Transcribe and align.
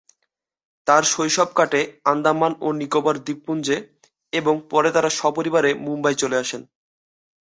তার 0.87 1.03
শৈশব 1.05 1.49
কাটে 1.55 1.81
আন্দামান 2.05 2.51
ও 2.61 2.67
নিকোবর 2.73 3.15
দ্বীপপুঞ্জে 3.17 3.77
এবং 4.33 4.55
পরে 4.69 4.89
তারা 4.91 5.09
সপরিবারে 5.19 5.71
মুম্বই 5.85 6.15
চলে 6.15 6.37
আসেন। 6.37 6.61